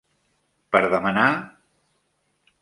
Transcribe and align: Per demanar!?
Per 0.75 0.81
demanar!? 0.93 1.27